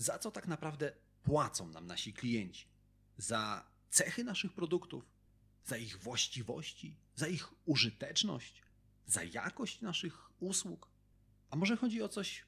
za 0.00 0.18
co 0.18 0.30
tak 0.30 0.48
naprawdę 0.48 0.92
płacą 1.22 1.68
nam 1.68 1.86
nasi 1.86 2.12
klienci? 2.12 2.66
Za 3.16 3.66
cechy 3.90 4.24
naszych 4.24 4.52
produktów, 4.52 5.04
za 5.64 5.76
ich 5.76 5.98
właściwości, 5.98 6.96
za 7.14 7.28
ich 7.28 7.48
użyteczność, 7.64 8.62
za 9.06 9.24
jakość 9.24 9.80
naszych 9.80 10.30
usług? 10.40 10.90
A 11.50 11.56
może 11.56 11.76
chodzi 11.76 12.02
o 12.02 12.08
coś 12.08 12.44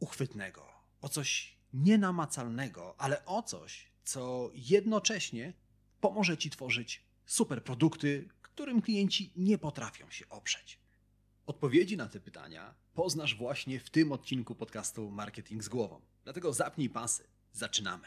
uchwytnego, 0.00 0.68
o 1.00 1.08
coś 1.08 1.58
nienamacalnego, 1.72 3.00
ale 3.00 3.24
o 3.24 3.42
coś, 3.42 3.92
co 4.04 4.50
jednocześnie 4.54 5.52
pomoże 6.00 6.38
Ci 6.38 6.50
tworzyć 6.50 7.04
super 7.26 7.64
produkty, 7.64 8.28
którym 8.42 8.82
klienci 8.82 9.32
nie 9.36 9.58
potrafią 9.58 10.10
się 10.10 10.28
oprzeć? 10.28 10.78
Odpowiedzi 11.46 11.96
na 11.96 12.08
te 12.08 12.20
pytania 12.20 12.74
poznasz 12.94 13.36
właśnie 13.36 13.80
w 13.80 13.90
tym 13.90 14.12
odcinku 14.12 14.54
podcastu 14.54 15.10
Marketing 15.10 15.64
z 15.64 15.68
głową. 15.68 16.09
Dlatego 16.24 16.52
zapnij 16.52 16.90
pasy. 16.90 17.24
Zaczynamy. 17.52 18.06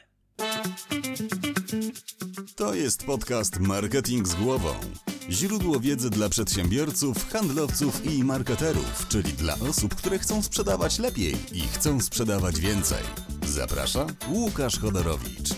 To 2.56 2.74
jest 2.74 3.06
podcast 3.06 3.60
Marketing 3.60 4.28
z 4.28 4.36
głową. 4.36 4.74
Źródło 5.30 5.80
wiedzy 5.80 6.10
dla 6.10 6.30
przedsiębiorców, 6.30 7.30
handlowców 7.30 8.06
i 8.06 8.24
marketerów, 8.24 9.08
czyli 9.10 9.34
dla 9.34 9.54
osób, 9.54 9.96
które 9.96 10.20
chcą 10.20 10.44
sprzedawać 10.44 11.00
lepiej 11.00 11.34
i 11.54 11.62
chcą 11.62 12.00
sprzedawać 12.02 12.60
więcej. 12.60 13.04
Zaprasza 13.48 14.08
Łukasz 14.30 14.80
Chodorowicz. 14.80 15.50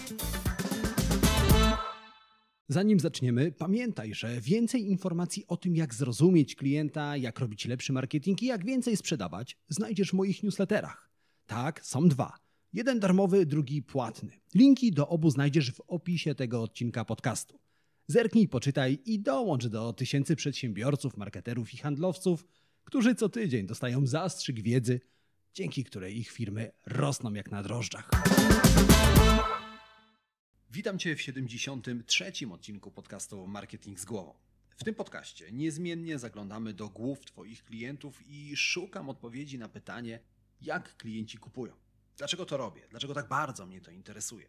Zanim 2.69 2.99
zaczniemy, 2.99 3.51
pamiętaj, 3.51 4.13
że 4.13 4.41
więcej 4.41 4.89
informacji 4.89 5.47
o 5.47 5.57
tym, 5.57 5.75
jak 5.75 5.93
zrozumieć 5.93 6.55
klienta, 6.55 7.17
jak 7.17 7.39
robić 7.39 7.65
lepszy 7.65 7.93
marketing 7.93 8.43
i 8.43 8.45
jak 8.45 8.65
więcej 8.65 8.97
sprzedawać, 8.97 9.57
znajdziesz 9.69 10.09
w 10.09 10.13
moich 10.13 10.43
newsletterach. 10.43 11.09
Tak, 11.45 11.85
są 11.85 12.07
dwa. 12.07 12.44
Jeden 12.75 12.99
darmowy, 12.99 13.45
drugi 13.45 13.83
płatny. 13.83 14.31
Linki 14.55 14.91
do 14.91 15.09
obu 15.09 15.29
znajdziesz 15.29 15.71
w 15.71 15.81
opisie 15.87 16.35
tego 16.35 16.61
odcinka 16.61 17.05
podcastu. 17.05 17.59
Zerknij, 18.07 18.47
poczytaj 18.47 18.99
i 19.05 19.19
dołącz 19.19 19.67
do 19.67 19.93
tysięcy 19.93 20.35
przedsiębiorców, 20.35 21.17
marketerów 21.17 21.73
i 21.73 21.77
handlowców, 21.77 22.45
którzy 22.83 23.15
co 23.15 23.29
tydzień 23.29 23.67
dostają 23.67 24.07
zastrzyk 24.07 24.61
wiedzy, 24.61 25.01
dzięki 25.53 25.83
której 25.83 26.17
ich 26.17 26.29
firmy 26.29 26.71
rosną 26.85 27.33
jak 27.33 27.51
na 27.51 27.63
drożdżach. 27.63 28.09
Witam 30.71 30.99
Cię 30.99 31.15
w 31.15 31.21
73. 31.21 32.31
odcinku 32.51 32.91
podcastu 32.91 33.47
Marketing 33.47 33.99
z 33.99 34.05
głową. 34.05 34.33
W 34.77 34.83
tym 34.83 34.95
podcaście 34.95 35.51
niezmiennie 35.51 36.19
zaglądamy 36.19 36.73
do 36.73 36.89
głów 36.89 37.25
Twoich 37.25 37.63
klientów 37.63 38.21
i 38.27 38.55
szukam 38.55 39.09
odpowiedzi 39.09 39.59
na 39.59 39.69
pytanie, 39.69 40.19
jak 40.61 40.97
klienci 40.97 41.37
kupują. 41.37 41.84
Dlaczego 42.17 42.45
to 42.45 42.57
robię? 42.57 42.81
Dlaczego 42.89 43.13
tak 43.13 43.27
bardzo 43.27 43.65
mnie 43.65 43.81
to 43.81 43.91
interesuje? 43.91 44.47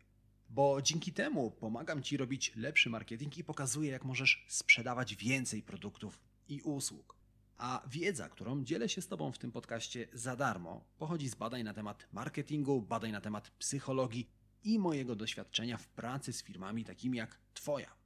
Bo 0.48 0.82
dzięki 0.82 1.12
temu 1.12 1.50
pomagam 1.50 2.02
Ci 2.02 2.16
robić 2.16 2.52
lepszy 2.56 2.90
marketing 2.90 3.38
i 3.38 3.44
pokazuję, 3.44 3.90
jak 3.90 4.04
możesz 4.04 4.44
sprzedawać 4.48 5.16
więcej 5.16 5.62
produktów 5.62 6.20
i 6.48 6.60
usług. 6.62 7.16
A 7.58 7.82
wiedza, 7.90 8.28
którą 8.28 8.64
dzielę 8.64 8.88
się 8.88 9.02
z 9.02 9.08
Tobą 9.08 9.32
w 9.32 9.38
tym 9.38 9.52
podcaście 9.52 10.08
za 10.12 10.36
darmo, 10.36 10.84
pochodzi 10.98 11.28
z 11.28 11.34
badań 11.34 11.62
na 11.62 11.74
temat 11.74 12.08
marketingu, 12.12 12.82
badań 12.82 13.12
na 13.12 13.20
temat 13.20 13.50
psychologii 13.50 14.30
i 14.64 14.78
mojego 14.78 15.16
doświadczenia 15.16 15.76
w 15.76 15.88
pracy 15.88 16.32
z 16.32 16.42
firmami 16.42 16.84
takimi 16.84 17.18
jak 17.18 17.38
Twoja. 17.54 17.96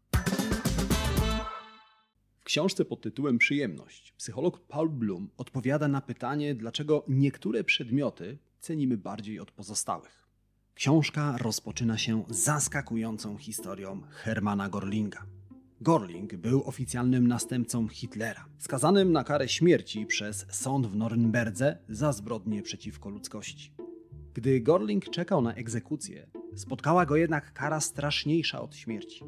W 2.40 2.44
książce 2.44 2.84
pod 2.84 3.00
tytułem 3.00 3.38
Przyjemność 3.38 4.12
psycholog 4.12 4.60
Paul 4.60 4.90
Bloom 4.90 5.30
odpowiada 5.36 5.88
na 5.88 6.00
pytanie, 6.00 6.54
dlaczego 6.54 7.04
niektóre 7.08 7.64
przedmioty 7.64 8.38
cenimy 8.60 8.96
bardziej 8.96 9.40
od 9.40 9.50
pozostałych. 9.50 10.28
Książka 10.74 11.38
rozpoczyna 11.38 11.98
się 11.98 12.24
zaskakującą 12.28 13.36
historią 13.36 14.00
Hermana 14.10 14.68
Gorlinga. 14.68 15.26
Gorling 15.80 16.36
był 16.36 16.62
oficjalnym 16.64 17.28
następcą 17.28 17.88
Hitlera, 17.88 18.46
skazanym 18.58 19.12
na 19.12 19.24
karę 19.24 19.48
śmierci 19.48 20.06
przez 20.06 20.46
sąd 20.50 20.86
w 20.86 20.96
Norymberdze 20.96 21.78
za 21.88 22.12
zbrodnie 22.12 22.62
przeciwko 22.62 23.08
ludzkości. 23.08 23.72
Gdy 24.34 24.60
Gorling 24.60 25.10
czekał 25.10 25.42
na 25.42 25.54
egzekucję, 25.54 26.30
spotkała 26.56 27.06
go 27.06 27.16
jednak 27.16 27.52
kara 27.52 27.80
straszniejsza 27.80 28.60
od 28.60 28.76
śmierci. 28.76 29.24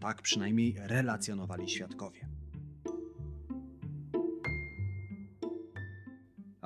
Tak 0.00 0.22
przynajmniej 0.22 0.76
relacjonowali 0.78 1.68
świadkowie. 1.68 2.33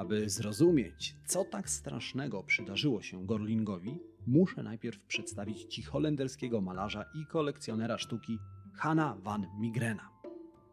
Aby 0.09 0.31
zrozumieć, 0.31 1.15
co 1.27 1.45
tak 1.45 1.71
strasznego 1.71 2.43
przydarzyło 2.43 3.03
się 3.03 3.27
Gorlingowi, 3.27 3.99
muszę 4.27 4.63
najpierw 4.63 5.01
przedstawić 5.01 5.65
ci 5.65 5.83
holenderskiego 5.83 6.61
malarza 6.61 7.05
i 7.15 7.27
kolekcjonera 7.27 7.99
sztuki 7.99 8.39
Hanna 8.75 9.17
van 9.23 9.47
Migrena. 9.61 10.11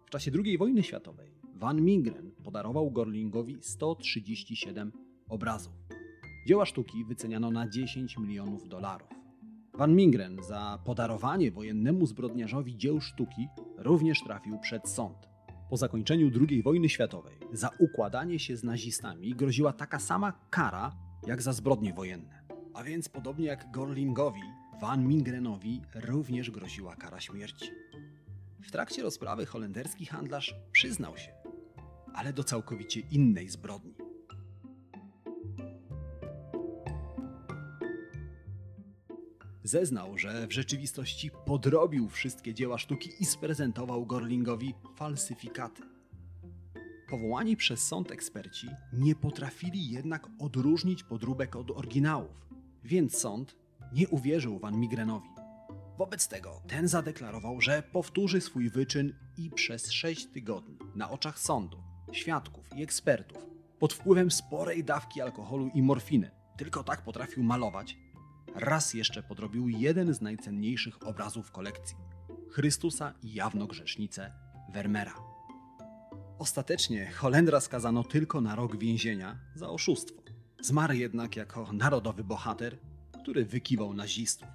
W 0.06 0.09
czasie 0.09 0.31
II 0.45 0.57
wojny 0.57 0.84
światowej 0.84 1.31
Van 1.53 1.81
Migren 1.81 2.31
podarował 2.44 2.91
Gorlingowi 2.91 3.57
137 3.62 4.91
obrazów. 5.29 5.74
Dzieła 6.47 6.66
sztuki 6.66 7.06
wyceniano 7.06 7.51
na 7.51 7.69
10 7.69 8.18
milionów 8.18 8.69
dolarów. 8.69 9.09
Van 9.74 9.95
Mingren 9.95 10.44
za 10.44 10.79
podarowanie 10.85 11.51
wojennemu 11.51 12.06
zbrodniarzowi 12.06 12.78
dzieł 12.78 13.01
sztuki 13.01 13.47
również 13.78 14.24
trafił 14.24 14.59
przed 14.59 14.90
sąd. 14.90 15.34
Po 15.70 15.78
zakończeniu 15.78 16.31
II 16.50 16.64
wojny 16.64 16.90
światowej 16.90 17.38
za 17.53 17.70
układanie 17.80 18.40
się 18.40 18.58
z 18.58 18.64
nazistami 18.64 19.36
groziła 19.36 19.74
taka 19.74 20.00
sama 20.00 20.34
kara 20.50 20.96
jak 21.28 21.42
za 21.42 21.53
zbrodnie 21.53 21.94
wojenne. 21.94 22.42
A 22.74 22.84
więc 22.84 23.09
podobnie 23.09 23.46
jak 23.46 23.72
Gorlingowi, 23.72 24.42
Van 24.81 25.08
Mingrenowi 25.08 25.81
również 25.96 26.52
groziła 26.52 26.96
kara 26.96 27.20
śmierci. 27.20 27.66
W 28.62 28.72
trakcie 28.72 29.04
rozprawy 29.04 29.46
holenderski 29.46 30.06
handlarz 30.06 30.56
przyznał 30.72 31.18
się, 31.18 31.31
ale 32.14 32.34
do 32.34 32.44
całkowicie 32.44 33.00
innej 33.00 33.50
zbrodni. 33.50 33.94
Zeznał, 39.66 40.18
że 40.18 40.48
w 40.48 40.52
rzeczywistości 40.52 41.31
podrobił 41.46 42.09
wszystkie 42.09 42.53
dzieła 42.53 42.78
sztuki 42.78 43.09
i 43.20 43.26
sprezentował 43.26 44.06
Gorlingowi 44.06 44.74
falsyfikaty. 44.96 45.84
Powołani 47.09 47.58
przez 47.58 47.88
sąd 47.88 48.12
eksperci 48.12 48.68
nie 48.94 49.16
potrafili 49.16 49.92
jednak 49.92 50.28
odróżnić 50.40 51.04
podróbek 51.04 51.56
od 51.56 51.72
oryginałów, 51.72 52.48
więc 52.84 53.18
sąd 53.18 53.56
nie 53.94 54.08
uwierzył 54.08 54.59
Van 54.59 54.80
Migrenowi. 54.80 55.30
Wobec 55.98 56.28
tego 56.28 56.62
ten 56.68 56.88
zadeklarował, 56.88 57.62
że 57.62 57.84
powtórzy 57.92 58.42
swój 58.42 58.70
wyczyn 58.70 59.14
i 59.38 59.50
przez 59.50 59.92
sześć 59.92 60.25
tygodni 60.25 60.78
na 60.96 61.09
oczach 61.09 61.40
sądu, 61.40 61.78
świadków 62.12 62.70
i 62.75 62.84
ekspertów 62.84 63.46
pod 63.80 63.94
wpływem 63.94 64.31
sporej 64.31 64.84
dawki 64.84 65.22
alkoholu 65.22 65.70
i 65.74 65.81
morfiny 65.81 66.31
tylko 66.58 66.84
tak 66.84 67.02
potrafił 67.02 67.44
malować, 67.44 67.98
raz 68.56 68.94
jeszcze 68.94 69.24
podrobił 69.24 69.70
jeden 69.70 70.14
z 70.14 70.22
najcenniejszych 70.22 71.08
obrazów 71.08 71.52
kolekcji 71.52 71.98
Chrystusa 72.50 73.14
i 73.24 73.34
jawnogrzesznicę 73.34 74.32
Vermeera. 74.74 75.14
Ostatecznie 76.40 77.12
Holendra 77.12 77.60
skazano 77.60 78.04
tylko 78.04 78.42
na 78.42 78.56
rok 78.56 78.78
więzienia 78.78 79.40
za 79.56 79.70
oszustwo. 79.70 80.22
Zmarł 80.62 80.94
jednak 80.94 81.36
jako 81.36 81.74
narodowy 81.74 82.24
bohater, 82.24 82.78
który 83.22 83.46
wykiwał 83.46 83.94
nazistów. 83.94 84.48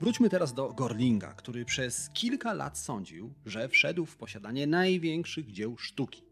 Wróćmy 0.00 0.30
teraz 0.30 0.54
do 0.54 0.72
Gorlinga, 0.72 1.34
który 1.34 1.64
przez 1.64 2.10
kilka 2.10 2.52
lat 2.52 2.78
sądził, 2.78 3.34
że 3.46 3.68
wszedł 3.68 4.06
w 4.06 4.16
posiadanie 4.16 4.66
największych 4.66 5.52
dzieł 5.52 5.78
sztuki. 5.78 6.22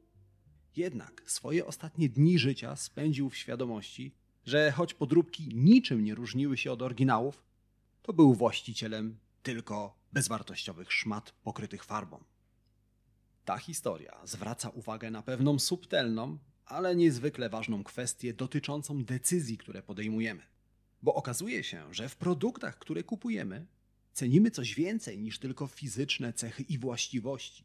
Jednak 0.76 1.22
swoje 1.26 1.66
ostatnie 1.66 2.08
dni 2.08 2.38
życia 2.38 2.76
spędził 2.76 3.30
w 3.30 3.36
świadomości, 3.36 4.14
że 4.44 4.72
choć 4.72 4.94
podróbki 4.94 5.48
niczym 5.54 6.04
nie 6.04 6.14
różniły 6.14 6.56
się 6.56 6.72
od 6.72 6.82
oryginałów, 6.82 7.44
to 8.02 8.12
był 8.12 8.34
właścicielem 8.34 9.18
tylko 9.42 9.96
bezwartościowych 10.12 10.92
szmat 10.92 11.32
pokrytych 11.42 11.84
farbą. 11.84 12.24
Ta 13.44 13.58
historia 13.58 14.20
zwraca 14.24 14.68
uwagę 14.68 15.10
na 15.10 15.22
pewną 15.22 15.58
subtelną, 15.58 16.38
ale 16.66 16.96
niezwykle 16.96 17.48
ważną 17.48 17.84
kwestię 17.84 18.34
dotyczącą 18.34 19.04
decyzji, 19.04 19.58
które 19.58 19.82
podejmujemy. 19.82 20.42
Bo 21.02 21.14
okazuje 21.14 21.64
się, 21.64 21.94
że 21.94 22.08
w 22.08 22.16
produktach, 22.16 22.78
które 22.78 23.02
kupujemy, 23.02 23.66
cenimy 24.12 24.50
coś 24.50 24.74
więcej 24.74 25.18
niż 25.18 25.38
tylko 25.38 25.66
fizyczne 25.66 26.32
cechy 26.32 26.62
i 26.62 26.78
właściwości. 26.78 27.64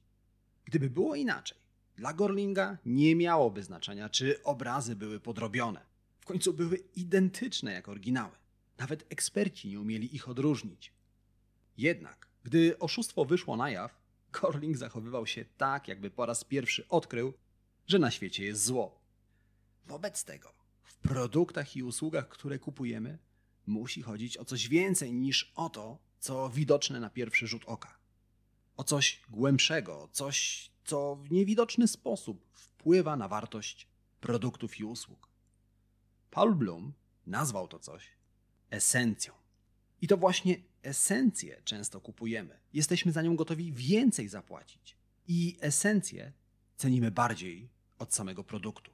Gdyby 0.66 0.90
było 0.90 1.16
inaczej, 1.16 1.58
dla 1.96 2.14
Gorlinga 2.14 2.78
nie 2.86 3.16
miałoby 3.16 3.64
znaczenia, 3.64 4.10
czy 4.10 4.44
obrazy 4.44 4.96
były 4.96 5.20
podrobione. 5.20 5.87
Końcu 6.28 6.54
były 6.54 6.78
identyczne 6.96 7.74
jak 7.74 7.90
oryginały. 7.90 8.36
Nawet 8.78 9.06
eksperci 9.10 9.68
nie 9.70 9.80
umieli 9.80 10.16
ich 10.16 10.30
odróżnić. 10.30 10.94
Jednak, 11.78 12.28
gdy 12.44 12.80
oszustwo 12.80 13.26
wyszło 13.26 13.58
na 13.58 13.70
jaw, 13.70 14.02
Gorling 14.32 14.78
zachowywał 14.78 15.28
się 15.28 15.46
tak, 15.58 15.88
jakby 15.88 16.12
po 16.12 16.26
raz 16.26 16.44
pierwszy 16.44 16.88
odkrył, 16.88 17.34
że 17.88 18.00
na 18.00 18.12
świecie 18.12 18.46
jest 18.46 18.66
zło. 18.66 19.02
Wobec 19.86 20.24
tego, 20.24 20.54
w 20.84 20.98
produktach 20.98 21.76
i 21.76 21.84
usługach, 21.84 22.30
które 22.30 22.60
kupujemy, 22.60 23.18
musi 23.68 24.02
chodzić 24.02 24.38
o 24.38 24.46
coś 24.46 24.68
więcej 24.68 25.14
niż 25.14 25.52
o 25.56 25.70
to, 25.70 25.98
co 26.20 26.50
widoczne 26.50 27.00
na 27.00 27.10
pierwszy 27.10 27.48
rzut 27.48 27.64
oka. 27.66 27.98
O 28.78 28.84
coś 28.84 29.22
głębszego, 29.30 30.10
coś, 30.12 30.70
co 30.86 31.16
w 31.16 31.32
niewidoczny 31.32 31.88
sposób 31.88 32.46
wpływa 32.54 33.16
na 33.16 33.28
wartość 33.28 33.88
produktów 34.22 34.80
i 34.80 34.84
usług. 34.84 35.37
Paul 36.38 36.56
Bloom 36.56 36.94
nazwał 37.28 37.68
to 37.68 37.80
coś 37.80 38.10
esencją. 38.70 39.34
I 40.02 40.08
to 40.08 40.18
właśnie 40.18 40.56
esencję 40.84 41.62
często 41.64 42.02
kupujemy. 42.02 42.60
Jesteśmy 42.74 43.12
za 43.12 43.22
nią 43.22 43.36
gotowi 43.36 43.74
więcej 43.74 44.28
zapłacić. 44.28 44.98
I 45.28 45.58
esencję 45.62 46.32
cenimy 46.76 47.12
bardziej 47.12 47.70
od 48.00 48.14
samego 48.14 48.44
produktu. 48.44 48.92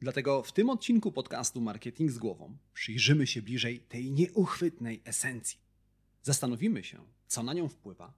Dlatego 0.00 0.42
w 0.42 0.52
tym 0.52 0.70
odcinku 0.70 1.12
podcastu 1.12 1.60
Marketing 1.60 2.10
z 2.10 2.18
głową 2.18 2.56
przyjrzymy 2.74 3.26
się 3.26 3.42
bliżej 3.42 3.80
tej 3.80 4.10
nieuchwytnej 4.10 5.02
esencji. 5.04 5.58
Zastanowimy 6.22 6.84
się, 6.84 6.98
co 7.26 7.42
na 7.42 7.52
nią 7.52 7.68
wpływa. 7.68 8.14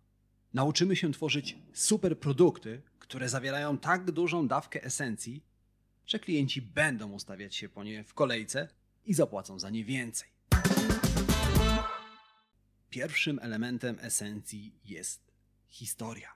Nauczymy 0.55 0.97
się 0.97 1.13
tworzyć 1.13 1.59
super 1.73 2.19
produkty, 2.19 2.83
które 2.99 3.29
zawierają 3.29 3.79
tak 3.79 4.11
dużą 4.11 4.49
dawkę 4.49 4.85
esencji, 4.85 5.50
że 6.07 6.19
klienci 6.19 6.63
będą 6.63 7.13
ustawiać 7.13 7.55
się 7.55 7.69
po 7.69 7.85
nie 7.85 8.05
w 8.05 8.15
kolejce 8.15 8.69
i 9.05 9.15
zapłacą 9.15 9.59
za 9.59 9.71
nie 9.71 9.85
więcej. 9.85 10.29
Pierwszym 12.91 13.39
elementem 13.43 13.99
esencji 14.01 14.75
jest 14.85 15.33
historia. 15.69 16.33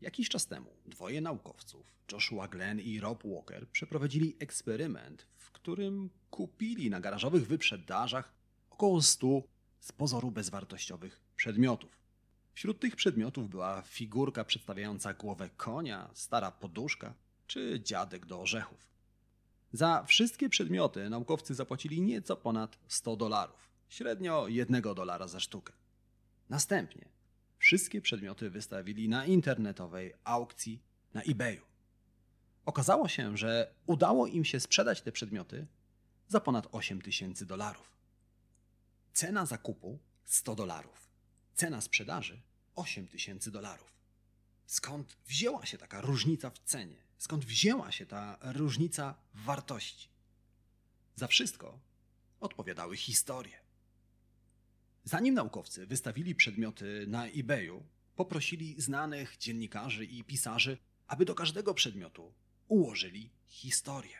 Jakiś 0.00 0.28
czas 0.28 0.46
temu 0.46 0.70
dwoje 0.86 1.20
naukowców, 1.20 1.86
Joshua 2.12 2.48
Glenn 2.48 2.80
i 2.80 3.00
Rob 3.00 3.22
Walker, 3.24 3.68
przeprowadzili 3.68 4.36
eksperyment, 4.38 5.26
w 5.36 5.50
którym 5.50 6.10
kupili 6.30 6.90
na 6.90 7.00
garażowych 7.00 7.46
wyprzedażach 7.46 8.34
około 8.70 9.02
100 9.02 9.42
z 9.80 9.92
pozoru 9.92 10.30
bezwartościowych 10.30 11.20
przedmiotów. 11.36 11.98
Wśród 12.52 12.80
tych 12.80 12.96
przedmiotów 12.96 13.48
była 13.48 13.82
figurka 13.82 14.44
przedstawiająca 14.44 15.14
głowę 15.14 15.50
konia, 15.56 16.10
stara 16.14 16.50
poduszka 16.50 17.14
czy 17.46 17.80
dziadek 17.80 18.26
do 18.26 18.40
orzechów. 18.40 18.86
Za 19.72 20.04
wszystkie 20.04 20.48
przedmioty 20.48 21.10
naukowcy 21.10 21.54
zapłacili 21.54 22.00
nieco 22.00 22.36
ponad 22.36 22.78
100 22.88 23.16
dolarów, 23.16 23.70
średnio 23.88 24.48
1 24.48 24.82
dolara 24.82 25.28
za 25.28 25.40
sztukę. 25.40 25.72
Następnie 26.48 27.08
wszystkie 27.58 28.00
przedmioty 28.00 28.50
wystawili 28.50 29.08
na 29.08 29.26
internetowej 29.26 30.14
aukcji 30.24 30.82
na 31.14 31.22
eBayu. 31.22 31.62
Okazało 32.66 33.08
się, 33.08 33.36
że 33.36 33.74
udało 33.86 34.26
im 34.26 34.44
się 34.44 34.60
sprzedać 34.60 35.02
te 35.02 35.12
przedmioty 35.12 35.66
za 36.28 36.40
ponad 36.40 36.66
8 36.72 37.02
tysięcy 37.02 37.46
dolarów. 37.46 37.96
Cena 39.12 39.46
zakupu 39.46 39.98
100 40.24 40.54
dolarów, 40.54 41.10
cena 41.54 41.80
sprzedaży 41.80 42.40
8 42.74 43.08
tysięcy 43.08 43.50
dolarów. 43.50 43.95
Skąd 44.66 45.16
wzięła 45.26 45.66
się 45.66 45.78
taka 45.78 46.00
różnica 46.00 46.50
w 46.50 46.58
cenie? 46.58 46.96
Skąd 47.18 47.44
wzięła 47.44 47.92
się 47.92 48.06
ta 48.06 48.38
różnica 48.42 49.14
wartości? 49.34 50.08
Za 51.14 51.26
wszystko 51.26 51.78
odpowiadały 52.40 52.96
historie. 52.96 53.58
Zanim 55.04 55.34
naukowcy 55.34 55.86
wystawili 55.86 56.34
przedmioty 56.34 57.04
na 57.08 57.26
eBayu, 57.26 57.82
poprosili 58.16 58.80
znanych 58.80 59.36
dziennikarzy 59.36 60.04
i 60.04 60.24
pisarzy, 60.24 60.78
aby 61.06 61.24
do 61.24 61.34
każdego 61.34 61.74
przedmiotu 61.74 62.32
ułożyli 62.68 63.30
historię. 63.46 64.16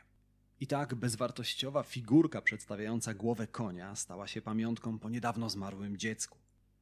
I 0.60 0.66
tak 0.66 0.94
bezwartościowa 0.94 1.82
figurka 1.82 2.42
przedstawiająca 2.42 3.14
głowę 3.14 3.46
konia 3.46 3.96
stała 3.96 4.28
się 4.28 4.42
pamiątką 4.42 4.99
po 4.99 5.08
niedawno 5.08 5.50
zmarłym 5.50 5.96
dziecku. 5.96 6.38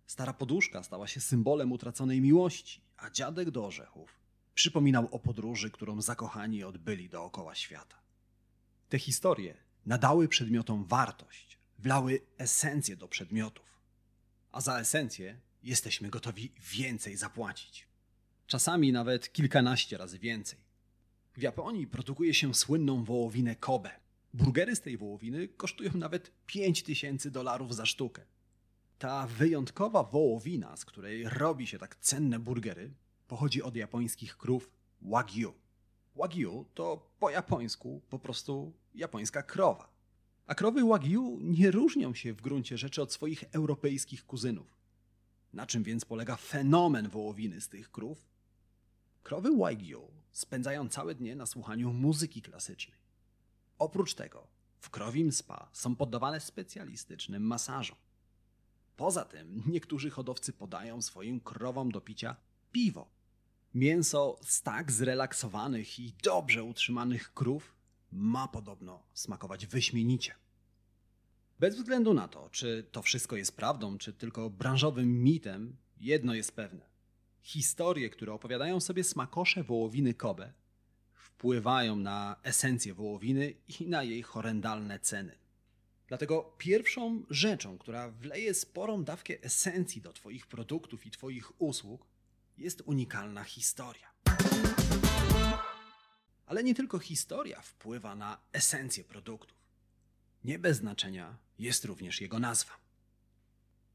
Stara 0.06 0.33
poduszka 0.33 0.83
stała 0.83 1.06
się 1.06 1.21
symbolem 1.21 1.73
utraconej 1.73 2.21
miłości, 2.21 2.81
a 2.97 3.11
dziadek 3.11 3.51
do 3.51 3.67
orzechów 3.67 4.21
przypominał 4.55 5.09
o 5.11 5.19
podróży, 5.19 5.71
którą 5.71 6.03
zakochani 6.03 6.65
odbyli 6.65 7.09
dookoła 7.09 7.55
świata. 7.55 7.97
Te 8.89 8.99
historie 8.99 9.55
nadały 9.87 10.29
przedmiotom 10.29 10.85
wartość, 10.85 11.59
wlały 11.79 12.21
esencję 12.39 12.97
do 12.97 13.09
przedmiotów, 13.09 13.81
a 14.53 14.61
za 14.61 14.79
esencję 14.81 15.41
jesteśmy 15.62 16.11
gotowi 16.11 16.53
więcej 16.73 17.17
zapłacić. 17.17 17.89
Czasami 18.47 18.93
nawet 18.93 19.33
kilkanaście 19.33 19.99
razy 19.99 20.19
więcej. 20.19 20.59
W 21.35 21.43
Japonii 21.43 21.87
produkuje 21.87 22.35
się 22.35 22.55
słynną 22.55 23.05
wołowinę 23.05 23.56
Kobe. 23.56 23.91
Burgery 24.35 24.77
z 24.77 24.81
tej 24.81 24.99
wołowiny 24.99 25.49
kosztują 25.49 25.91
nawet 25.95 26.33
5000 26.47 27.31
dolarów 27.31 27.75
za 27.75 27.87
sztukę. 27.87 28.23
Ta 29.05 29.27
wyjątkowa 29.27 30.03
wołowina, 30.03 30.77
z 30.77 30.85
której 30.85 31.29
robi 31.29 31.67
się 31.67 31.79
tak 31.79 31.97
cenne 31.97 32.39
burgery, 32.39 32.95
pochodzi 33.29 33.62
od 33.62 33.77
japońskich 33.77 34.37
krów 34.37 34.71
Wagyu. 35.03 35.55
Wagyu 36.17 36.67
to 36.75 37.11
po 37.19 37.31
japońsku 37.31 38.03
po 38.11 38.19
prostu 38.19 38.73
japońska 38.95 39.43
krowa. 39.43 39.89
A 40.47 40.55
krowy 40.55 40.85
Wagyu 40.85 41.39
nie 41.41 41.71
różnią 41.71 42.15
się 42.15 42.33
w 42.33 42.43
gruncie 42.43 42.79
rzeczy 42.79 43.03
od 43.03 43.12
swoich 43.12 43.45
europejskich 43.53 44.27
kuzynów. 44.27 44.79
Na 45.53 45.67
czym 45.67 45.83
więc 45.83 46.05
polega 46.05 46.37
fenomen 46.37 47.09
wołowiny 47.09 47.61
z 47.61 47.69
tych 47.69 47.91
krów? 47.91 48.29
Krowy 49.23 49.56
Wagyu 49.56 50.11
spędzają 50.33 50.89
całe 50.89 51.15
dnie 51.15 51.37
na 51.37 51.47
słuchaniu 51.47 51.93
muzyki 51.93 52.43
klasycznej. 52.43 52.99
Oprócz 53.79 54.15
tego 54.15 54.47
w 54.81 54.91
krowim 54.91 55.33
spa 55.33 55.69
są 55.73 55.97
poddawane 55.97 56.41
specjalistycznym 56.41 57.43
masażom. 57.43 58.04
Poza 58.96 59.25
tym 59.25 59.62
niektórzy 59.67 60.11
hodowcy 60.11 60.52
podają 60.52 61.02
swoim 61.02 61.41
krowom 61.41 61.91
do 61.91 62.00
picia 62.00 62.37
piwo. 62.73 63.11
Mięso 63.75 64.38
z 64.43 64.62
tak 64.62 64.93
zrelaksowanych 64.93 65.99
i 65.99 66.14
dobrze 66.23 66.64
utrzymanych 66.64 67.35
krów 67.35 67.75
ma 68.12 68.49
podobno 68.49 69.02
smakować 69.14 69.67
wyśmienicie. 69.67 70.35
Bez 71.61 71.76
względu 71.76 72.14
na 72.14 72.29
to, 72.29 72.49
czy 72.50 72.88
to 72.93 73.02
wszystko 73.02 73.37
jest 73.37 73.56
prawdą, 73.56 73.99
czy 73.99 74.12
tylko 74.12 74.50
branżowym 74.50 75.23
mitem, 75.23 75.76
jedno 76.00 76.35
jest 76.35 76.52
pewne. 76.52 76.87
Historie, 77.41 78.11
które 78.11 78.32
opowiadają 78.32 78.81
sobie 78.81 79.05
smakosze 79.05 79.62
wołowiny 79.62 80.14
Kobe, 80.14 80.52
wpływają 81.12 81.96
na 81.96 82.37
esencję 82.43 82.94
wołowiny 82.94 83.55
i 83.81 83.87
na 83.87 84.02
jej 84.02 84.23
horrendalne 84.23 84.99
ceny. 84.99 85.44
Dlatego 86.09 86.55
pierwszą 86.59 87.23
rzeczą, 87.31 87.79
która 87.79 88.11
wleje 88.11 88.55
sporą 88.55 89.05
dawkę 89.05 89.43
esencji 89.43 90.03
do 90.03 90.13
Twoich 90.13 90.46
produktów 90.46 91.06
i 91.06 91.11
Twoich 91.11 91.63
usług, 91.63 92.06
jest 92.58 92.82
unikalna 92.87 93.44
historia. 93.44 94.15
Ale 96.46 96.65
nie 96.65 96.75
tylko 96.75 96.99
historia 96.99 97.63
wpływa 97.63 98.15
na 98.15 98.41
esencję 98.53 99.05
produktów. 99.05 99.58
Nie 100.44 100.58
bez 100.58 100.77
znaczenia 100.77 101.37
jest 101.58 101.84
również 101.84 102.20
jego 102.20 102.39
nazwa. 102.39 102.73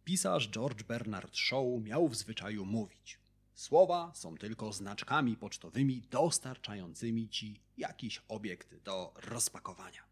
Pisarz 0.03 0.49
George 0.49 0.83
Bernard 0.83 1.37
Shaw 1.37 1.65
miał 1.83 2.07
w 2.07 2.15
zwyczaju 2.15 2.65
mówić: 2.65 3.19
Słowa 3.53 4.11
są 4.15 4.37
tylko 4.37 4.73
znaczkami 4.73 5.37
pocztowymi 5.37 6.01
dostarczającymi 6.01 7.29
ci 7.29 7.59
jakiś 7.77 8.21
obiekt 8.27 8.75
do 8.75 9.13
rozpakowania. 9.15 10.08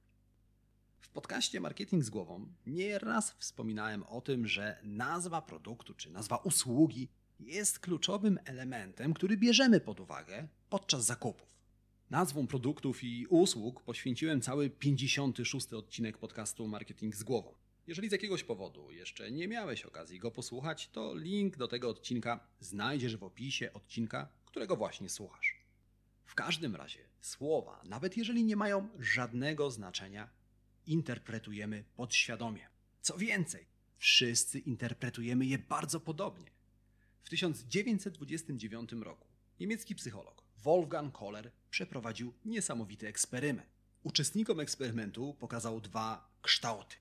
Podcaście 1.17 1.59
Marketing 1.59 2.03
z 2.03 2.09
głową 2.09 2.47
nieraz 2.67 3.31
wspominałem 3.31 4.03
o 4.03 4.21
tym, 4.21 4.47
że 4.47 4.79
nazwa 4.83 5.41
produktu 5.41 5.93
czy 5.93 6.09
nazwa 6.09 6.37
usługi 6.37 7.07
jest 7.39 7.79
kluczowym 7.79 8.39
elementem, 8.45 9.13
który 9.13 9.37
bierzemy 9.37 9.79
pod 9.79 9.99
uwagę 9.99 10.47
podczas 10.69 11.05
zakupów. 11.05 11.55
Nazwą 12.09 12.47
produktów 12.47 13.03
i 13.03 13.27
usług 13.29 13.81
poświęciłem 13.81 14.41
cały 14.41 14.69
56 14.69 15.73
odcinek 15.73 16.17
podcastu 16.17 16.67
Marketing 16.67 17.15
z 17.15 17.23
głową. 17.23 17.53
Jeżeli 17.87 18.09
z 18.09 18.11
jakiegoś 18.11 18.43
powodu 18.43 18.91
jeszcze 18.91 19.31
nie 19.31 19.47
miałeś 19.47 19.83
okazji 19.83 20.19
go 20.19 20.31
posłuchać, 20.31 20.89
to 20.89 21.15
link 21.15 21.57
do 21.57 21.67
tego 21.67 21.89
odcinka 21.89 22.39
znajdziesz 22.59 23.17
w 23.17 23.23
opisie 23.23 23.73
odcinka, 23.73 24.29
którego 24.45 24.75
właśnie 24.75 25.09
słuchasz. 25.09 25.57
W 26.25 26.35
każdym 26.35 26.75
razie 26.75 26.99
słowa, 27.21 27.81
nawet 27.83 28.17
jeżeli 28.17 28.43
nie 28.43 28.55
mają 28.55 28.89
żadnego 28.99 29.71
znaczenia, 29.71 30.36
interpretujemy 30.87 31.83
podświadomie. 31.95 32.69
Co 33.01 33.17
więcej, 33.17 33.65
wszyscy 33.97 34.59
interpretujemy 34.59 35.45
je 35.45 35.57
bardzo 35.59 35.99
podobnie. 35.99 36.51
W 37.23 37.29
1929 37.29 38.91
roku 38.91 39.27
niemiecki 39.59 39.95
psycholog 39.95 40.43
Wolfgang 40.57 41.13
Kohler 41.13 41.51
przeprowadził 41.69 42.33
niesamowity 42.45 43.07
eksperyment. 43.07 43.69
Uczestnikom 44.03 44.59
eksperymentu 44.59 45.33
pokazał 45.39 45.81
dwa 45.81 46.29
kształty. 46.41 46.95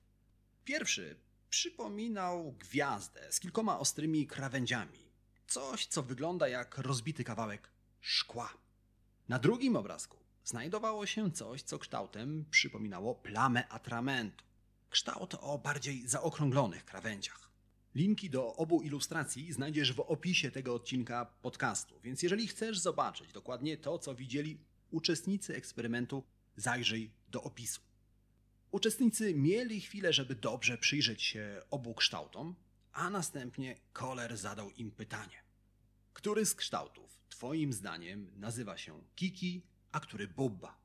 Pierwszy 0.65 1.19
przypominał 1.49 2.51
gwiazdę 2.51 3.31
z 3.31 3.39
kilkoma 3.39 3.79
ostrymi 3.79 4.27
krawędziami. 4.27 5.11
Coś, 5.47 5.85
co 5.85 6.03
wygląda 6.03 6.47
jak 6.47 6.77
rozbity 6.77 7.23
kawałek 7.23 7.69
szkła. 8.01 8.53
Na 9.29 9.39
drugim 9.39 9.75
obrazku 9.75 10.17
znajdowało 10.47 11.05
się 11.05 11.31
coś, 11.31 11.61
co 11.61 11.79
kształtem 11.79 12.45
przypominało 12.51 13.15
plamę 13.15 13.67
atramentu. 13.67 14.45
kształt 14.89 15.35
o 15.41 15.57
bardziej 15.57 16.07
zaokrąglonych 16.07 16.85
krawędziach. 16.85 17.51
Linki 17.95 18.29
do 18.29 18.55
obu 18.55 18.81
ilustracji 18.81 19.53
znajdziesz 19.53 19.93
w 19.93 19.99
opisie 19.99 20.51
tego 20.51 20.75
odcinka 20.75 21.25
podcastu, 21.25 21.99
więc 22.03 22.23
jeżeli 22.23 22.47
chcesz 22.47 22.79
zobaczyć 22.79 23.31
dokładnie 23.33 23.77
to, 23.77 23.99
co 23.99 24.15
widzieli 24.15 24.59
uczestnicy 24.91 25.55
eksperymentu, 25.55 26.23
zajrzyj 26.55 27.11
do 27.27 27.43
opisu. 27.43 27.81
Uczestnicy 28.71 29.33
mieli 29.35 29.81
chwilę, 29.81 30.13
żeby 30.13 30.35
dobrze 30.35 30.77
przyjrzeć 30.77 31.23
się 31.23 31.61
obu 31.69 31.93
kształtom, 31.93 32.55
a 32.93 33.09
następnie 33.09 33.75
Kohler 33.93 34.37
zadał 34.37 34.71
im 34.71 34.91
pytanie. 34.91 35.43
Który 36.13 36.45
z 36.45 36.55
kształtów, 36.55 37.19
Twoim 37.29 37.73
zdaniem, 37.73 38.31
nazywa 38.35 38.77
się 38.77 39.01
Kiki, 39.15 39.61
a 39.97 39.99
który 39.99 40.27
Bubba? 40.27 40.77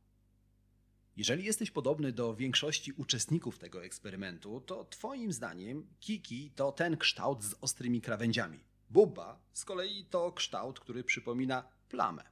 Jeżeli 1.17 1.45
jesteś 1.45 1.71
podobny 1.71 2.13
do 2.13 2.35
większości 2.35 2.93
uczestników 2.93 3.59
tego 3.59 3.85
eksperymentu, 3.85 4.61
to 4.61 4.85
Twoim 4.85 5.33
zdaniem 5.33 5.87
Kiki 6.01 6.51
to 6.51 6.73
ten 6.73 6.97
kształt 6.97 7.45
z 7.45 7.55
ostrymi 7.61 8.01
krawędziami. 8.01 8.61
Bubba 8.91 9.41
z 9.53 9.65
kolei 9.65 10.05
to 10.05 10.33
kształt, 10.33 10.81
który 10.81 11.05
przypomina 11.05 11.65
plamę. 11.89 12.25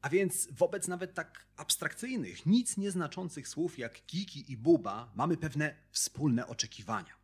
A 0.00 0.08
więc 0.08 0.48
wobec 0.50 0.88
nawet 0.88 1.14
tak 1.14 1.46
abstrakcyjnych, 1.56 2.46
nic 2.46 2.76
nieznaczących 2.76 3.48
słów 3.48 3.78
jak 3.78 4.06
Kiki 4.06 4.52
i 4.52 4.56
Buba 4.56 5.12
mamy 5.14 5.36
pewne 5.36 5.74
wspólne 5.90 6.46
oczekiwania. 6.46 7.14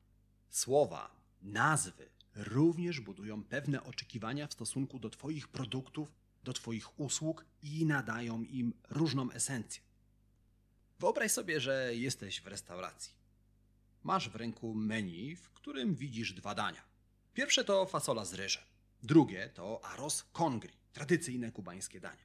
Słowa, 0.51 1.17
nazwy 1.43 2.09
również 2.35 3.01
budują 3.01 3.45
pewne 3.45 3.85
oczekiwania 3.85 4.47
w 4.47 4.53
stosunku 4.53 4.99
do 4.99 5.11
Twoich 5.11 5.49
produktów, 5.49 6.24
do 6.45 6.53
Twoich 6.53 7.01
usług 7.01 7.45
i 7.63 7.87
nadają 7.87 8.43
im 8.43 8.75
różną 8.91 9.31
esencję. 9.31 9.83
Wyobraź 10.99 11.33
sobie, 11.33 11.61
że 11.61 11.95
jesteś 11.95 12.41
w 12.41 12.47
restauracji. 12.47 13.15
Masz 14.03 14.29
w 14.29 14.37
ręku 14.37 14.75
menu, 14.75 15.37
w 15.37 15.51
którym 15.51 15.95
widzisz 15.95 16.33
dwa 16.33 16.55
dania. 16.55 16.83
Pierwsze 17.35 17.65
to 17.65 17.87
fasola 17.87 18.25
z 18.25 18.35
ryżem, 18.35 18.63
drugie 19.03 19.49
to 19.49 19.85
arroz 19.85 20.25
congri, 20.33 20.73
tradycyjne 20.93 21.53
kubańskie 21.53 22.01
danie. 22.01 22.25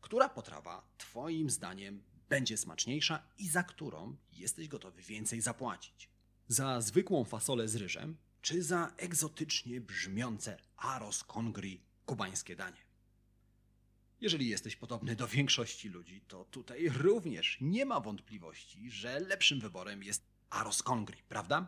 Która 0.00 0.28
potrawa 0.28 0.82
Twoim 0.98 1.50
zdaniem 1.50 2.02
będzie 2.28 2.56
smaczniejsza 2.56 3.22
i 3.38 3.48
za 3.48 3.62
którą 3.62 4.16
jesteś 4.32 4.68
gotowy 4.68 5.02
więcej 5.02 5.40
zapłacić? 5.40 6.08
Za 6.48 6.80
zwykłą 6.80 7.24
fasolę 7.24 7.68
z 7.68 7.76
ryżem, 7.76 8.16
czy 8.42 8.62
za 8.62 8.92
egzotycznie 8.96 9.80
brzmiące 9.80 10.58
arroz 10.76 11.24
congri 11.24 11.80
kubańskie 12.06 12.56
danie? 12.56 12.89
Jeżeli 14.20 14.48
jesteś 14.48 14.76
podobny 14.76 15.16
do 15.16 15.28
większości 15.28 15.88
ludzi, 15.88 16.20
to 16.28 16.44
tutaj 16.44 16.88
również 16.88 17.58
nie 17.60 17.86
ma 17.86 18.00
wątpliwości, 18.00 18.90
że 18.90 19.20
lepszym 19.20 19.60
wyborem 19.60 20.02
jest 20.02 20.26
arroz 20.50 20.82
congri, 20.82 21.22
prawda? 21.28 21.66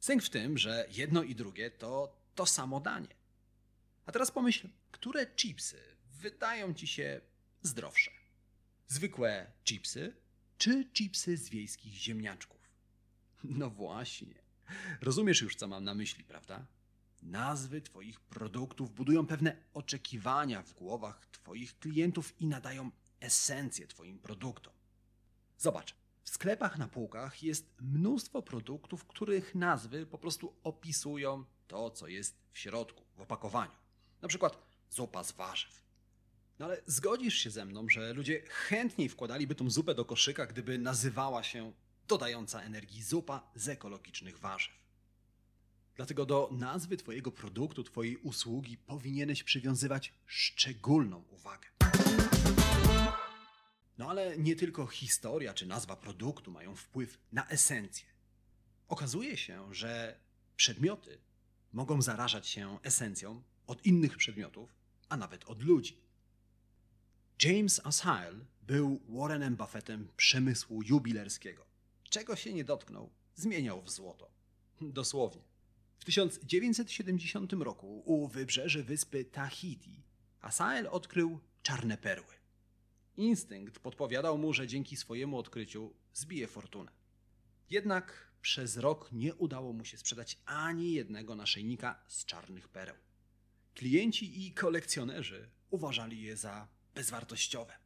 Sęk 0.00 0.22
w 0.22 0.30
tym, 0.30 0.58
że 0.58 0.86
jedno 0.90 1.22
i 1.22 1.34
drugie 1.34 1.70
to 1.70 2.16
to 2.34 2.46
samo 2.46 2.80
danie. 2.80 3.16
A 4.06 4.12
teraz 4.12 4.30
pomyśl, 4.30 4.68
które 4.90 5.26
chipsy 5.26 5.96
wydają 6.04 6.74
ci 6.74 6.86
się 6.86 7.20
zdrowsze? 7.62 8.10
Zwykłe 8.86 9.52
chipsy 9.64 10.16
czy 10.58 10.84
chipsy 10.92 11.36
z 11.36 11.48
wiejskich 11.48 11.94
ziemniaczków? 11.94 12.60
No 13.44 13.70
właśnie. 13.70 14.34
Rozumiesz 15.00 15.40
już, 15.40 15.56
co 15.56 15.68
mam 15.68 15.84
na 15.84 15.94
myśli, 15.94 16.24
prawda? 16.24 16.66
Nazwy 17.22 17.80
Twoich 17.80 18.20
produktów 18.20 18.94
budują 18.94 19.26
pewne 19.26 19.56
oczekiwania 19.74 20.62
w 20.62 20.74
głowach 20.74 21.26
Twoich 21.26 21.78
klientów 21.78 22.40
i 22.40 22.46
nadają 22.46 22.90
esencję 23.20 23.86
Twoim 23.86 24.18
produktom. 24.18 24.72
Zobacz, 25.58 25.94
w 26.22 26.30
sklepach 26.30 26.78
na 26.78 26.88
półkach 26.88 27.42
jest 27.42 27.74
mnóstwo 27.80 28.42
produktów, 28.42 29.04
których 29.04 29.54
nazwy 29.54 30.06
po 30.06 30.18
prostu 30.18 30.54
opisują 30.62 31.44
to, 31.68 31.90
co 31.90 32.08
jest 32.08 32.36
w 32.52 32.58
środku, 32.58 33.04
w 33.16 33.20
opakowaniu. 33.20 33.72
Na 34.22 34.28
przykład 34.28 34.58
zupa 34.90 35.24
z 35.24 35.32
warzyw. 35.32 35.82
No 36.58 36.64
ale 36.64 36.82
zgodzisz 36.86 37.34
się 37.34 37.50
ze 37.50 37.64
mną, 37.64 37.88
że 37.88 38.12
ludzie 38.12 38.42
chętniej 38.48 39.08
wkładaliby 39.08 39.54
tą 39.54 39.70
zupę 39.70 39.94
do 39.94 40.04
koszyka, 40.04 40.46
gdyby 40.46 40.78
nazywała 40.78 41.42
się 41.42 41.72
dodająca 42.08 42.62
energii 42.62 43.02
zupa 43.02 43.50
z 43.54 43.68
ekologicznych 43.68 44.38
warzyw. 44.38 44.77
Dlatego 45.98 46.26
do 46.26 46.48
nazwy 46.52 46.96
Twojego 46.96 47.32
produktu, 47.32 47.84
Twojej 47.84 48.16
usługi 48.16 48.76
powinieneś 48.76 49.42
przywiązywać 49.42 50.14
szczególną 50.26 51.24
uwagę. 51.30 51.68
No 53.98 54.10
ale 54.10 54.38
nie 54.38 54.56
tylko 54.56 54.86
historia 54.86 55.54
czy 55.54 55.66
nazwa 55.66 55.96
produktu 55.96 56.50
mają 56.50 56.76
wpływ 56.76 57.18
na 57.32 57.48
esencję. 57.48 58.06
Okazuje 58.88 59.36
się, 59.36 59.74
że 59.74 60.20
przedmioty 60.56 61.18
mogą 61.72 62.02
zarażać 62.02 62.46
się 62.46 62.78
esencją 62.82 63.42
od 63.66 63.86
innych 63.86 64.16
przedmiotów, 64.16 64.74
a 65.08 65.16
nawet 65.16 65.44
od 65.44 65.62
ludzi. 65.62 66.00
James 67.42 67.80
Asile 67.86 68.44
był 68.62 69.00
Warrenem 69.08 69.56
Buffettem 69.56 70.08
przemysłu 70.16 70.82
jubilerskiego. 70.82 71.66
Czego 72.10 72.36
się 72.36 72.52
nie 72.52 72.64
dotknął, 72.64 73.10
zmieniał 73.34 73.82
w 73.82 73.90
złoto. 73.90 74.30
Dosłownie. 74.80 75.47
W 75.98 76.04
1970 76.04 77.52
roku 77.52 78.02
u 78.04 78.28
wybrzeży 78.28 78.84
wyspy 78.84 79.24
Tahiti 79.24 80.02
Asael 80.40 80.86
odkrył 80.86 81.40
czarne 81.62 81.98
perły. 81.98 82.34
Instynkt 83.16 83.78
podpowiadał 83.78 84.38
mu, 84.38 84.52
że 84.52 84.66
dzięki 84.66 84.96
swojemu 84.96 85.38
odkryciu 85.38 85.94
zbije 86.14 86.46
fortunę. 86.46 86.92
Jednak 87.70 88.32
przez 88.42 88.76
rok 88.76 89.12
nie 89.12 89.34
udało 89.34 89.72
mu 89.72 89.84
się 89.84 89.98
sprzedać 89.98 90.38
ani 90.46 90.92
jednego 90.92 91.34
naszyjnika 91.34 92.04
z 92.08 92.24
czarnych 92.24 92.68
pereł. 92.68 92.96
Klienci 93.74 94.46
i 94.46 94.52
kolekcjonerzy 94.52 95.50
uważali 95.70 96.22
je 96.22 96.36
za 96.36 96.68
bezwartościowe. 96.94 97.78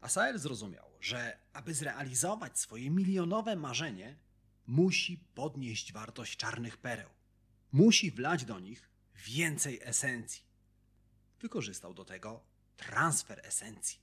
Asael 0.00 0.38
zrozumiał, 0.38 0.90
że 1.00 1.38
aby 1.52 1.74
zrealizować 1.74 2.58
swoje 2.58 2.90
milionowe 2.90 3.56
marzenie, 3.56 4.18
musi 4.66 5.18
podnieść 5.34 5.92
wartość 5.92 6.36
czarnych 6.36 6.76
pereł. 6.76 7.10
Musi 7.72 8.10
wlać 8.10 8.44
do 8.44 8.60
nich 8.60 8.88
więcej 9.16 9.80
esencji. 9.82 10.42
Wykorzystał 11.40 11.94
do 11.94 12.04
tego 12.04 12.40
transfer 12.76 13.40
esencji. 13.46 13.98